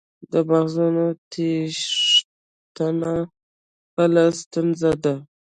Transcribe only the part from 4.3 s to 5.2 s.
ستونزه ده.